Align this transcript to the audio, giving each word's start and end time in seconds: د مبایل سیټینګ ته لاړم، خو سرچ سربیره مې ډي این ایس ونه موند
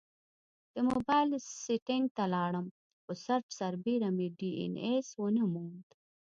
د 0.73 0.75
مبایل 0.89 1.29
سیټینګ 1.63 2.05
ته 2.15 2.23
لاړم، 2.33 2.67
خو 3.01 3.11
سرچ 3.25 3.45
سربیره 3.59 4.09
مې 4.17 4.27
ډي 4.37 4.51
این 4.61 4.73
ایس 4.89 5.07
ونه 5.21 5.43
موند 5.53 5.87